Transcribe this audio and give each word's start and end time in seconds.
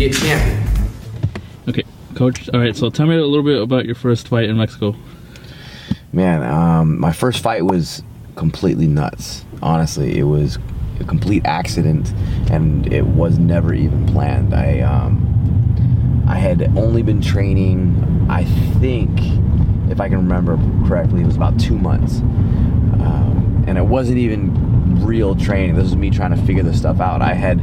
be 0.00 0.06
a 0.06 0.12
champion. 0.12 0.64
Okay, 1.68 1.84
coach. 2.14 2.48
All 2.54 2.60
right, 2.60 2.74
so 2.74 2.88
tell 2.88 3.06
me 3.06 3.16
a 3.16 3.26
little 3.26 3.44
bit 3.44 3.60
about 3.60 3.84
your 3.84 3.94
first 3.94 4.28
fight 4.28 4.48
in 4.48 4.56
Mexico. 4.56 4.96
Man, 6.12 6.42
um, 6.42 6.98
my 6.98 7.12
first 7.12 7.42
fight 7.42 7.66
was 7.66 8.02
completely 8.34 8.86
nuts. 8.86 9.44
Honestly, 9.62 10.18
it 10.18 10.22
was 10.22 10.58
a 11.00 11.04
complete 11.04 11.44
accident, 11.44 12.14
and 12.50 12.90
it 12.90 13.04
was 13.04 13.38
never 13.38 13.74
even 13.74 14.06
planned. 14.06 14.54
I 14.54 14.80
um, 14.80 16.24
I 16.26 16.36
had 16.36 16.62
only 16.78 17.02
been 17.02 17.20
training. 17.20 18.26
I 18.30 18.44
think, 18.80 19.10
if 19.90 20.00
I 20.00 20.08
can 20.08 20.16
remember 20.16 20.56
correctly, 20.88 21.20
it 21.20 21.26
was 21.26 21.36
about 21.36 21.60
two 21.60 21.76
months, 21.76 22.20
um, 22.20 23.64
and 23.66 23.76
it 23.76 23.84
wasn't 23.84 24.16
even 24.16 24.69
real 25.00 25.34
training. 25.34 25.74
This 25.74 25.84
was 25.84 25.96
me 25.96 26.10
trying 26.10 26.30
to 26.30 26.42
figure 26.42 26.62
this 26.62 26.78
stuff 26.78 27.00
out. 27.00 27.22
I 27.22 27.34
had 27.34 27.60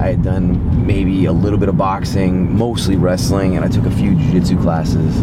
I 0.00 0.08
had 0.08 0.22
done 0.22 0.86
maybe 0.86 1.26
a 1.26 1.32
little 1.32 1.58
bit 1.58 1.68
of 1.68 1.76
boxing, 1.76 2.56
mostly 2.56 2.96
wrestling, 2.96 3.56
and 3.56 3.64
I 3.64 3.68
took 3.68 3.84
a 3.84 3.90
few 3.90 4.14
jiu-jitsu 4.14 4.60
classes, 4.60 5.16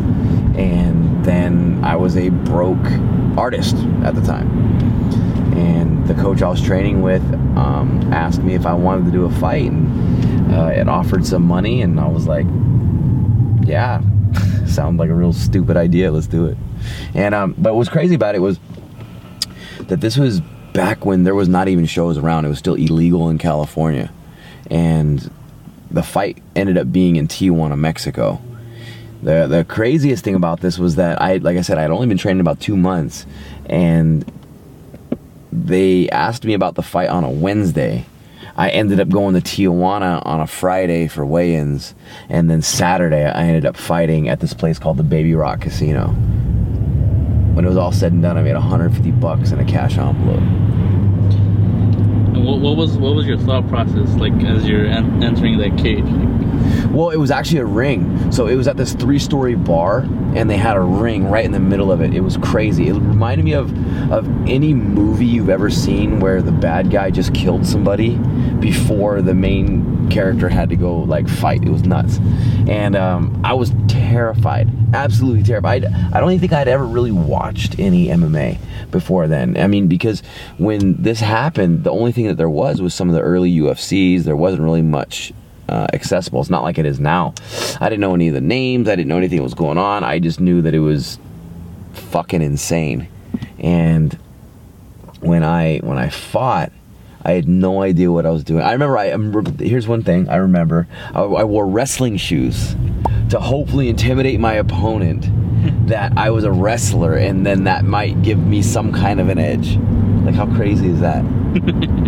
and 0.58 1.24
then 1.26 1.84
I 1.84 1.96
was 1.96 2.18
a 2.18 2.30
broke 2.30 2.86
artist 3.38 3.76
at 4.04 4.16
the 4.16 4.22
time. 4.22 4.50
And 5.58 6.06
the 6.08 6.14
coach 6.16 6.42
I 6.42 6.50
was 6.50 6.62
training 6.62 7.02
with 7.02 7.24
um, 7.56 8.12
asked 8.12 8.42
me 8.42 8.56
if 8.56 8.66
I 8.66 8.74
wanted 8.74 9.06
to 9.06 9.12
do 9.12 9.26
a 9.26 9.32
fight, 9.32 9.72
and 9.72 10.54
uh, 10.54 10.68
it 10.68 10.88
offered 10.88 11.26
some 11.26 11.44
money, 11.44 11.82
and 11.82 12.00
I 12.00 12.08
was 12.08 12.28
like, 12.28 12.46
"Yeah, 13.66 14.02
sounds 14.68 15.00
like 15.00 15.10
a 15.10 15.16
real 15.16 15.34
stupid 15.34 15.78
idea. 15.78 16.12
Let's 16.12 16.28
do 16.28 16.46
it." 16.46 16.58
And 17.14 17.34
um, 17.34 17.56
but 17.58 17.74
what 17.74 17.80
was 17.80 17.90
crazy 17.90 18.16
about 18.16 18.36
it 18.36 18.40
was 18.40 18.60
that 19.88 20.02
this 20.02 20.18
was 20.18 20.42
back 20.76 21.06
when 21.06 21.24
there 21.24 21.34
was 21.34 21.48
not 21.48 21.68
even 21.68 21.86
shows 21.86 22.18
around. 22.18 22.46
It 22.46 22.50
was 22.50 22.60
still 22.60 22.76
illegal 22.76 23.30
in 23.30 23.38
California, 23.38 24.12
and 24.70 25.32
the 25.90 26.04
fight 26.04 26.38
ended 26.56 26.78
up 26.78 26.92
being 26.92 27.16
in 27.16 27.28
Tijuana, 27.28 27.78
Mexico. 27.78 28.42
The 29.24 29.48
the 29.48 29.64
craziest 29.64 30.24
thing 30.24 30.36
about 30.36 30.60
this 30.60 30.78
was 30.78 30.96
that 30.98 31.22
I 31.22 31.38
like 31.38 31.58
I 31.58 31.62
said 31.62 31.78
I 31.78 31.82
had 31.82 31.92
only 31.92 32.08
been 32.08 32.18
training 32.18 32.42
about 32.42 32.60
two 32.60 32.78
months, 32.78 33.26
and 33.68 34.30
they 35.52 36.10
asked 36.10 36.44
me 36.44 36.54
about 36.54 36.76
the 36.76 36.84
fight 36.84 37.10
on 37.10 37.24
a 37.24 37.30
Wednesday. 37.30 38.06
I 38.58 38.70
ended 38.70 39.02
up 39.02 39.10
going 39.10 39.34
to 39.36 39.42
Tijuana 39.42 40.26
on 40.26 40.40
a 40.40 40.48
Friday 40.48 41.08
for 41.08 41.26
weigh-ins, 41.26 41.94
and 42.30 42.50
then 42.50 42.62
Saturday 42.62 43.26
I 43.26 43.44
ended 43.44 43.66
up 43.66 43.76
fighting 43.76 44.30
at 44.30 44.40
this 44.40 44.54
place 44.54 44.80
called 44.80 44.96
the 44.96 45.04
Baby 45.04 45.36
Rock 45.36 45.62
Casino. 45.62 46.16
When 47.56 47.64
it 47.64 47.70
was 47.70 47.78
all 47.78 47.94
said 47.94 48.12
and 48.12 48.22
done, 48.22 48.38
I 48.38 48.42
made 48.42 48.54
150 48.54 49.12
bucks 49.12 49.52
in 49.52 49.62
a 49.62 49.66
cash 49.66 49.98
envelope. 49.98 50.42
And 52.36 52.46
what, 52.46 52.60
what 52.60 52.76
was 52.76 52.98
what 52.98 53.16
was 53.16 53.26
your 53.26 53.38
thought 53.38 53.66
process 53.70 54.10
like 54.16 54.34
as 54.44 54.68
you're 54.68 54.86
en- 54.86 55.24
entering 55.24 55.58
that 55.60 55.78
cage? 55.78 56.04
Well, 56.92 57.12
it 57.12 57.18
was 57.18 57.32
actually 57.32 57.60
a 57.60 57.66
ring. 57.66 58.30
So 58.34 58.48
it 58.48 58.56
was 58.56 58.68
at 58.68 58.76
this 58.76 58.94
three-story 58.94 59.56
bar, 59.56 60.00
and 60.36 60.50
they 60.50 60.58
had 60.58 60.76
a 60.76 60.82
ring 60.82 61.30
right 61.30 61.46
in 61.46 61.54
the 61.54 61.62
middle 61.62 61.94
of 61.94 62.02
it. 62.02 62.14
It 62.14 62.20
was 62.20 62.36
crazy. 62.36 62.90
It 62.90 62.94
reminded 62.94 63.46
me 63.46 63.54
of 63.54 63.72
of 64.12 64.28
any 64.50 64.74
movie 64.74 65.26
you've 65.26 65.50
ever 65.50 65.70
seen 65.70 66.20
where 66.20 66.42
the 66.42 66.52
bad 66.52 66.92
guy 66.92 67.10
just 67.10 67.34
killed 67.34 67.66
somebody 67.66 68.18
before 68.60 69.22
the 69.22 69.34
main 69.34 69.95
character 70.10 70.50
had 70.50 70.70
to 70.70 70.76
go 70.76 70.98
like 70.98 71.28
fight. 71.28 71.64
It 71.64 71.70
was 71.70 71.84
nuts, 71.84 72.20
and 72.68 72.96
um, 72.96 73.42
I 73.44 73.54
was 73.54 73.72
terrified, 73.88 74.70
absolutely 74.94 75.44
terrified. 75.44 75.86
I 75.86 76.20
don't 76.20 76.32
even 76.32 76.40
think 76.40 76.54
I'd 76.54 76.68
ever 76.68 76.86
really 76.86 77.12
watched 77.12 77.80
any 77.80 78.08
MMA 78.08 78.58
before 78.92 79.28
then. 79.28 79.58
I 79.58 79.68
mean, 79.68 79.88
because 79.88 80.22
when 80.58 81.02
this 81.02 81.20
happened, 81.20 81.84
the 81.84 81.92
only 81.92 82.12
thing 82.12 82.28
that 82.28 82.36
there 82.36 82.50
was 82.50 82.82
was 82.82 82.94
some 82.94 83.10
of 83.10 83.16
the 83.16 83.22
early 83.22 83.52
UFCs. 83.58 84.24
There 84.24 84.36
wasn't 84.36 84.64
really 84.64 84.82
much 84.82 85.34
uh, 85.70 85.88
accessible. 85.94 86.42
It's 86.42 86.50
not 86.50 86.64
like 86.64 86.78
it 86.78 86.86
is 86.86 87.00
now. 87.00 87.34
I 87.80 87.90
didn't 87.90 88.02
know 88.02 88.14
any 88.14 88.28
of 88.28 88.34
the 88.34 88.42
names. 88.42 88.88
I 88.88 88.96
didn't 88.96 89.10
know 89.10 89.18
anything 89.18 89.38
that 89.38 89.44
was 89.44 89.54
going 89.54 89.78
on. 89.78 90.04
I 90.04 90.20
just 90.20 90.40
knew 90.40 90.62
that 90.62 90.74
it 90.74 90.80
was 90.80 91.20
fucking 91.94 92.42
insane. 92.42 93.08
And 93.60 94.14
when 95.20 95.44
I 95.44 95.80
when 95.80 95.98
I 95.98 96.10
fought, 96.10 96.72
I 97.26 97.32
had 97.32 97.48
no 97.48 97.82
idea 97.82 98.12
what 98.12 98.28
I 98.28 98.30
was 98.30 98.44
doing. 98.44 98.62
I 98.62 98.72
remember. 98.74 98.98
I, 99.00 99.06
I'm, 99.06 99.58
here's 99.58 99.88
one 99.88 100.04
thing 100.04 100.30
I 100.30 100.36
remember. 100.36 100.88
I, 101.14 101.22
I 101.22 101.44
wore 101.44 101.66
wrestling 101.66 102.18
shoes 102.18 102.76
to 103.30 103.40
hopefully 103.40 103.90
intimidate 103.90 104.40
my 104.40 104.54
opponent 104.54 105.26
that 105.88 106.16
I 106.16 106.30
was 106.30 106.44
a 106.44 106.52
wrestler, 106.52 107.16
and 107.16 107.44
then 107.44 107.64
that 107.64 107.84
might 107.84 108.22
give 108.22 108.38
me 108.38 108.62
some 108.62 108.94
kind 108.94 109.20
of 109.20 109.30
an 109.30 109.40
edge. 109.40 109.78
Like 110.24 110.36
how 110.36 110.46
crazy 110.56 110.90
is 110.90 111.00
that? 111.00 111.24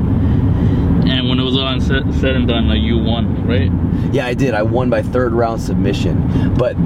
All 1.67 1.81
said, 1.81 2.13
said 2.15 2.35
and 2.37 2.47
done, 2.47 2.69
like 2.69 2.79
you 2.79 2.97
won, 2.97 3.45
right? 3.45 3.69
Yeah, 4.13 4.25
I 4.25 4.33
did. 4.33 4.53
I 4.53 4.61
won 4.61 4.89
by 4.89 5.01
third 5.01 5.33
round 5.33 5.61
submission. 5.61 6.53
But 6.53 6.77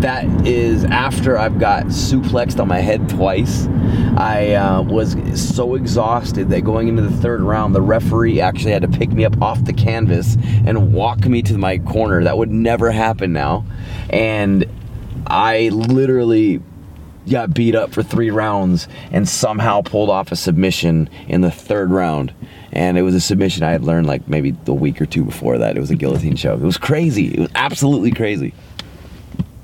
that 0.00 0.24
is 0.46 0.84
after 0.84 1.36
I've 1.36 1.58
got 1.58 1.86
suplexed 1.86 2.60
on 2.60 2.68
my 2.68 2.78
head 2.78 3.08
twice. 3.08 3.66
I 4.16 4.52
uh, 4.52 4.82
was 4.82 5.16
so 5.34 5.74
exhausted 5.74 6.50
that 6.50 6.60
going 6.60 6.86
into 6.86 7.02
the 7.02 7.16
third 7.16 7.40
round, 7.40 7.74
the 7.74 7.82
referee 7.82 8.40
actually 8.40 8.70
had 8.70 8.82
to 8.82 8.88
pick 8.88 9.10
me 9.10 9.24
up 9.24 9.42
off 9.42 9.64
the 9.64 9.72
canvas 9.72 10.36
and 10.64 10.92
walk 10.92 11.26
me 11.26 11.42
to 11.42 11.58
my 11.58 11.78
corner. 11.78 12.22
That 12.22 12.38
would 12.38 12.52
never 12.52 12.92
happen 12.92 13.32
now. 13.32 13.66
And 14.08 14.66
I 15.26 15.70
literally 15.70 16.62
got 17.28 17.54
beat 17.54 17.74
up 17.74 17.92
for 17.92 18.02
three 18.02 18.30
rounds 18.30 18.88
and 19.12 19.28
somehow 19.28 19.82
pulled 19.82 20.10
off 20.10 20.32
a 20.32 20.36
submission 20.36 21.08
in 21.28 21.40
the 21.40 21.50
third 21.50 21.90
round. 21.90 22.32
And 22.72 22.98
it 22.98 23.02
was 23.02 23.14
a 23.14 23.20
submission 23.20 23.62
I 23.62 23.70
had 23.70 23.82
learned 23.82 24.06
like 24.06 24.28
maybe 24.28 24.50
the 24.50 24.74
week 24.74 25.00
or 25.00 25.06
two 25.06 25.24
before 25.24 25.58
that. 25.58 25.76
It 25.76 25.80
was 25.80 25.90
a 25.90 25.96
guillotine 25.96 26.36
choke. 26.36 26.60
It 26.60 26.66
was 26.66 26.78
crazy. 26.78 27.28
It 27.28 27.40
was 27.40 27.50
absolutely 27.54 28.10
crazy. 28.10 28.54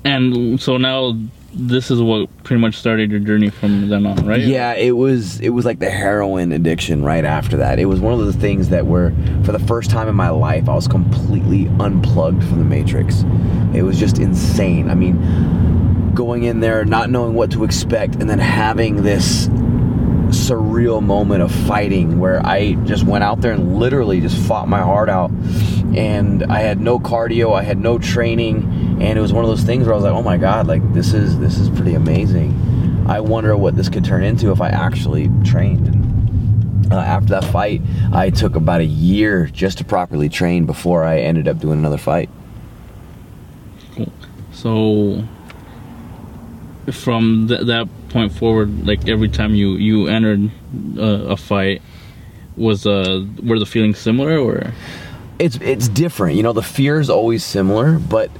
And 0.03 0.61
so 0.61 0.77
now 0.77 1.17
this 1.55 1.89
is 1.89 2.01
what 2.01 2.29
pretty 2.43 2.59
much 2.59 2.75
started 2.75 3.09
your 3.09 3.21
journey 3.21 3.49
from 3.49 3.87
then 3.87 4.05
on, 4.05 4.25
right? 4.25 4.41
Yeah, 4.41 4.73
it 4.73 4.91
was 4.91 5.39
it 5.39 5.49
was 5.49 5.65
like 5.65 5.79
the 5.79 5.89
heroin 5.89 6.51
addiction 6.51 7.03
right 7.03 7.23
after 7.23 7.57
that. 7.57 7.79
It 7.79 7.85
was 7.85 8.01
one 8.01 8.13
of 8.13 8.19
those 8.19 8.35
things 8.35 8.69
that 8.69 8.85
were 8.85 9.13
for 9.43 9.51
the 9.51 9.59
first 9.59 9.89
time 9.89 10.07
in 10.07 10.15
my 10.15 10.29
life 10.29 10.67
I 10.67 10.75
was 10.75 10.87
completely 10.87 11.67
unplugged 11.79 12.43
from 12.43 12.59
the 12.59 12.65
matrix. 12.65 13.23
It 13.73 13.83
was 13.83 13.97
just 13.97 14.19
insane. 14.19 14.89
I 14.89 14.95
mean, 14.95 15.15
going 16.15 16.43
in 16.43 16.59
there 16.61 16.85
not 16.85 17.09
knowing 17.09 17.33
what 17.33 17.51
to 17.51 17.63
expect 17.63 18.15
and 18.15 18.29
then 18.29 18.39
having 18.39 19.03
this 19.03 19.47
surreal 20.29 21.03
moment 21.03 21.41
of 21.41 21.51
fighting 21.51 22.19
where 22.19 22.45
I 22.45 22.73
just 22.85 23.03
went 23.03 23.23
out 23.23 23.41
there 23.41 23.53
and 23.53 23.77
literally 23.77 24.21
just 24.21 24.37
fought 24.47 24.67
my 24.67 24.81
heart 24.81 25.09
out. 25.09 25.31
And 25.95 26.43
I 26.45 26.59
had 26.59 26.79
no 26.79 26.99
cardio, 26.99 27.53
I 27.53 27.63
had 27.63 27.77
no 27.77 27.97
training, 27.97 28.97
and 29.01 29.17
it 29.17 29.21
was 29.21 29.31
one 29.31 29.43
of 29.43 29.49
those 29.49 29.63
things 29.63 29.85
where 29.85 29.93
I 29.93 29.95
was 29.95 30.03
like, 30.03 30.13
"Oh 30.13 30.23
my 30.23 30.37
god, 30.37 30.67
like 30.67 30.93
this 30.93 31.13
is 31.13 31.39
this 31.39 31.57
is 31.57 31.69
pretty 31.69 31.93
amazing." 31.93 33.05
I 33.07 33.19
wonder 33.19 33.55
what 33.55 33.75
this 33.75 33.87
could 33.87 34.03
turn 34.03 34.23
into 34.23 34.51
if 34.51 34.61
I 34.61 34.69
actually 34.69 35.29
trained. 35.43 35.91
Uh, 36.91 36.97
after 36.97 37.29
that 37.29 37.45
fight, 37.45 37.81
I 38.11 38.29
took 38.29 38.55
about 38.55 38.81
a 38.81 38.85
year 38.85 39.45
just 39.47 39.77
to 39.77 39.85
properly 39.85 40.27
train 40.27 40.65
before 40.65 41.03
I 41.03 41.19
ended 41.19 41.47
up 41.47 41.59
doing 41.59 41.79
another 41.79 41.97
fight. 41.97 42.29
Cool. 43.95 44.11
So 44.51 45.23
from 46.91 47.47
th- 47.47 47.67
that 47.67 47.87
point 48.09 48.31
forward, 48.31 48.85
like 48.85 49.07
every 49.07 49.29
time 49.29 49.55
you 49.55 49.73
you 49.73 50.07
entered 50.07 50.51
uh, 50.97 51.33
a 51.33 51.37
fight, 51.37 51.81
was 52.55 52.85
uh 52.85 53.25
were 53.43 53.59
the 53.59 53.65
feelings 53.65 53.99
similar 53.99 54.37
or? 54.37 54.73
it's 55.39 55.57
it's 55.57 55.87
different. 55.87 56.37
You 56.37 56.43
know, 56.43 56.53
the 56.53 56.63
fear 56.63 56.99
is 56.99 57.09
always 57.09 57.43
similar, 57.43 57.99
but 57.99 58.31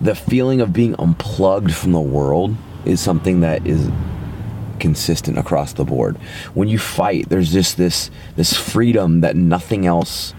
the 0.00 0.14
feeling 0.14 0.60
of 0.60 0.72
being 0.72 0.94
unplugged 0.98 1.74
from 1.74 1.92
the 1.92 2.00
world 2.00 2.56
is 2.84 3.00
something 3.00 3.40
that 3.40 3.66
is 3.66 3.90
consistent 4.78 5.38
across 5.38 5.72
the 5.72 5.84
board. 5.84 6.16
When 6.54 6.68
you 6.68 6.78
fight, 6.78 7.28
there's 7.28 7.52
just 7.52 7.76
this 7.76 8.10
this 8.36 8.52
freedom 8.56 9.20
that 9.22 9.36
nothing 9.36 9.86
else 9.86 10.34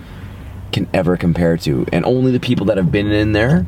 can 0.72 0.88
ever 0.94 1.18
compare 1.18 1.58
to, 1.58 1.86
and 1.92 2.06
only 2.06 2.32
the 2.32 2.40
people 2.40 2.68
that 2.68 2.78
have 2.78 2.92
been 2.92 3.12
in 3.12 3.32
there 3.32 3.66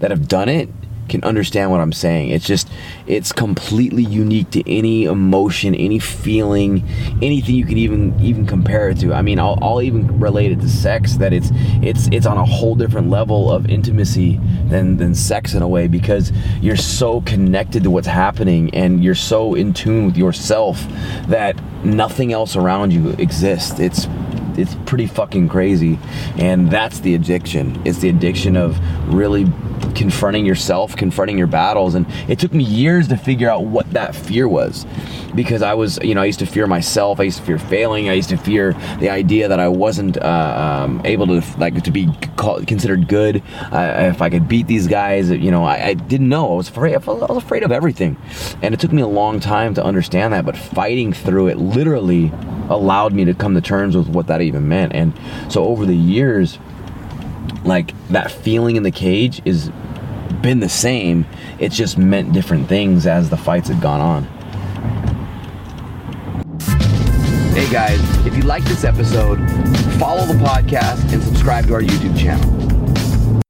that 0.00 0.10
have 0.10 0.28
done 0.28 0.48
it 0.48 0.68
can 1.08 1.22
understand 1.24 1.70
what 1.70 1.80
I'm 1.80 1.92
saying. 1.92 2.30
It's 2.30 2.46
just 2.46 2.68
it's 3.06 3.32
completely 3.32 4.04
unique 4.04 4.50
to 4.50 4.70
any 4.70 5.04
emotion, 5.04 5.74
any 5.74 5.98
feeling, 5.98 6.86
anything 7.22 7.54
you 7.54 7.64
can 7.64 7.78
even 7.78 8.18
even 8.20 8.46
compare 8.46 8.90
it 8.90 8.98
to. 9.00 9.12
I 9.14 9.22
mean, 9.22 9.38
I'll, 9.38 9.58
I'll 9.62 9.82
even 9.82 10.20
relate 10.20 10.52
it 10.52 10.60
to 10.60 10.68
sex 10.68 11.16
that 11.16 11.32
it's 11.32 11.50
it's 11.82 12.08
it's 12.12 12.26
on 12.26 12.36
a 12.36 12.44
whole 12.44 12.74
different 12.74 13.10
level 13.10 13.50
of 13.50 13.68
intimacy 13.68 14.38
than 14.68 14.96
than 14.96 15.14
sex 15.14 15.54
in 15.54 15.62
a 15.62 15.68
way 15.68 15.88
because 15.88 16.32
you're 16.60 16.76
so 16.76 17.20
connected 17.22 17.82
to 17.82 17.90
what's 17.90 18.06
happening 18.06 18.74
and 18.74 19.02
you're 19.02 19.14
so 19.14 19.54
in 19.54 19.72
tune 19.72 20.06
with 20.06 20.16
yourself 20.16 20.84
that 21.28 21.60
nothing 21.84 22.32
else 22.32 22.56
around 22.56 22.92
you 22.92 23.10
exists. 23.18 23.78
It's 23.78 24.06
it's 24.58 24.74
pretty 24.86 25.06
fucking 25.06 25.48
crazy 25.48 25.98
and 26.36 26.70
that's 26.70 27.00
the 27.00 27.14
addiction 27.14 27.80
it's 27.86 27.98
the 27.98 28.08
addiction 28.08 28.56
of 28.56 28.78
really 29.14 29.44
confronting 29.94 30.46
yourself, 30.46 30.96
confronting 30.96 31.38
your 31.38 31.46
battles. 31.46 31.94
And 31.94 32.06
it 32.28 32.38
took 32.38 32.52
me 32.52 32.64
years 32.64 33.08
to 33.08 33.16
figure 33.16 33.50
out 33.50 33.64
what 33.64 33.90
that 33.92 34.14
fear 34.14 34.48
was 34.48 34.86
because 35.34 35.62
I 35.62 35.74
was, 35.74 35.98
you 36.02 36.14
know, 36.14 36.22
I 36.22 36.26
used 36.26 36.38
to 36.38 36.46
fear 36.46 36.66
myself. 36.66 37.20
I 37.20 37.24
used 37.24 37.38
to 37.38 37.44
fear 37.44 37.58
failing. 37.58 38.08
I 38.08 38.14
used 38.14 38.30
to 38.30 38.36
fear 38.36 38.74
the 39.00 39.10
idea 39.10 39.48
that 39.48 39.60
I 39.60 39.68
wasn't 39.68 40.16
uh, 40.16 40.84
um, 40.84 41.02
able 41.04 41.26
to, 41.26 41.42
like, 41.58 41.82
to 41.82 41.90
be 41.90 42.08
called, 42.36 42.66
considered 42.66 43.08
good. 43.08 43.42
If 43.72 44.22
I 44.22 44.30
could 44.30 44.48
beat 44.48 44.66
these 44.66 44.86
guys, 44.86 45.30
you 45.30 45.50
know, 45.50 45.64
I, 45.64 45.88
I 45.88 45.94
didn't 45.94 46.28
know. 46.28 46.52
I 46.52 46.56
was 46.56 46.68
afraid. 46.68 46.94
I 46.94 46.98
was 46.98 47.42
afraid 47.42 47.62
of 47.62 47.72
everything. 47.72 48.16
And 48.62 48.74
it 48.74 48.80
took 48.80 48.92
me 48.92 49.02
a 49.02 49.06
long 49.06 49.40
time 49.40 49.74
to 49.74 49.84
understand 49.84 50.32
that, 50.32 50.44
but 50.44 50.56
fighting 50.56 51.12
through 51.12 51.48
it 51.48 51.58
literally 51.58 52.32
allowed 52.68 53.12
me 53.12 53.24
to 53.24 53.34
come 53.34 53.54
to 53.54 53.60
terms 53.60 53.96
with 53.96 54.08
what 54.08 54.26
that 54.28 54.40
even 54.40 54.68
meant. 54.68 54.92
And 54.94 55.12
so 55.48 55.64
over 55.64 55.86
the 55.86 55.96
years, 55.96 56.58
like 57.64 57.94
that 58.08 58.30
feeling 58.30 58.76
in 58.76 58.82
the 58.82 58.90
cage 58.90 59.42
is 59.44 59.70
been 60.42 60.60
the 60.60 60.68
same. 60.68 61.26
It's 61.58 61.76
just 61.76 61.98
meant 61.98 62.32
different 62.32 62.68
things 62.68 63.06
as 63.06 63.30
the 63.30 63.36
fights 63.36 63.68
had 63.68 63.80
gone 63.80 64.00
on. 64.00 64.24
Hey 67.54 67.68
guys, 67.72 68.00
if 68.24 68.36
you 68.36 68.42
like 68.42 68.64
this 68.64 68.84
episode, 68.84 69.38
follow 69.98 70.24
the 70.26 70.34
podcast 70.34 71.12
and 71.12 71.22
subscribe 71.22 71.66
to 71.66 71.74
our 71.74 71.82
YouTube 71.82 72.16
channel. 72.16 72.77